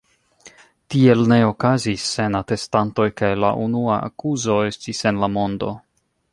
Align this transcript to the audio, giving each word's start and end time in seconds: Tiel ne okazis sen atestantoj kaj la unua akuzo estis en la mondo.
Tiel 0.93 1.19
ne 1.31 1.37
okazis 1.49 2.07
sen 2.15 2.39
atestantoj 2.41 3.07
kaj 3.23 3.31
la 3.45 3.53
unua 3.69 4.01
akuzo 4.09 4.59
estis 4.73 5.07
en 5.13 5.25
la 5.25 5.35
mondo. 5.39 5.75